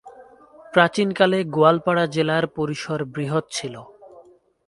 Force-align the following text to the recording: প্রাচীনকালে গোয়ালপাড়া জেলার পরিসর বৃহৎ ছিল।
প্রাচীনকালে 0.73 1.39
গোয়ালপাড়া 1.45 2.05
জেলার 2.05 2.45
পরিসর 2.47 2.99
বৃহৎ 3.05 3.45
ছিল। 3.51 3.75